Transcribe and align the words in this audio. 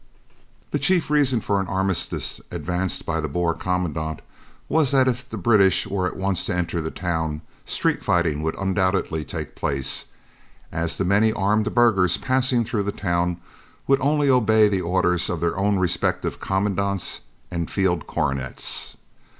The 0.71 0.79
chief 0.79 1.11
reason 1.11 1.41
for 1.41 1.59
an 1.59 1.67
armistice 1.67 2.41
advanced 2.49 3.05
by 3.05 3.21
the 3.21 3.27
Boer 3.27 3.53
Commandant 3.53 4.23
was 4.67 4.89
that 4.89 5.07
if 5.07 5.29
the 5.29 5.37
British 5.37 5.85
were 5.85 6.07
at 6.07 6.15
once 6.15 6.43
to 6.45 6.55
enter 6.55 6.81
the 6.81 6.89
town, 6.89 7.43
street 7.67 8.03
fighting 8.03 8.41
would 8.41 8.57
undoubtedly 8.57 9.23
take 9.23 9.53
place, 9.55 10.05
as 10.71 10.97
the 10.97 11.05
many 11.05 11.31
armed 11.31 11.75
burghers 11.75 12.17
passing 12.17 12.65
through 12.65 12.81
the 12.81 12.91
town 12.91 13.37
would 13.85 14.01
only 14.01 14.27
obey 14.27 14.67
the 14.67 14.81
orders 14.81 15.29
of 15.29 15.39
their 15.39 15.55
own 15.55 15.77
respective 15.77 16.39
Commandants 16.39 17.19
and 17.51 17.69
Field 17.69 18.07
cornets. 18.07 18.97